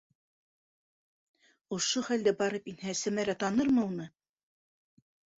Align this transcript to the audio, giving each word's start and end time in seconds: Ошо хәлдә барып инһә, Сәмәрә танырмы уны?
Ошо 1.75 2.01
хәлдә 2.07 2.33
барып 2.39 2.71
инһә, 2.73 2.95
Сәмәрә 3.01 3.35
танырмы 3.43 3.83
уны? 3.91 4.07